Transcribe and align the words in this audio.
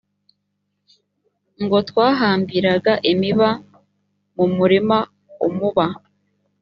ngo 1.63 1.77
twahambiraga 1.89 2.93
imiba 3.11 3.49
mu 4.35 4.45
murima 4.55 4.97
umuba 5.47 5.85